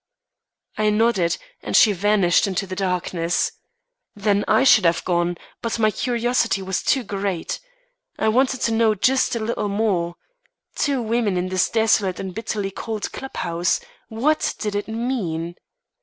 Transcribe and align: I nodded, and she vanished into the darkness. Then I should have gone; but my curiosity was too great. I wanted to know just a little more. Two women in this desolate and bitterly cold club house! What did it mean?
I 0.79 0.89
nodded, 0.89 1.37
and 1.61 1.77
she 1.77 1.91
vanished 1.91 2.47
into 2.47 2.65
the 2.65 2.75
darkness. 2.75 3.51
Then 4.15 4.43
I 4.47 4.63
should 4.63 4.83
have 4.85 5.05
gone; 5.05 5.37
but 5.61 5.77
my 5.77 5.91
curiosity 5.91 6.63
was 6.63 6.81
too 6.81 7.03
great. 7.03 7.59
I 8.17 8.27
wanted 8.27 8.61
to 8.61 8.71
know 8.73 8.95
just 8.95 9.35
a 9.35 9.39
little 9.39 9.69
more. 9.69 10.15
Two 10.73 11.03
women 11.03 11.37
in 11.37 11.49
this 11.49 11.69
desolate 11.69 12.19
and 12.19 12.33
bitterly 12.33 12.71
cold 12.71 13.11
club 13.11 13.37
house! 13.37 13.79
What 14.09 14.55
did 14.57 14.73
it 14.73 14.87
mean? 14.87 15.53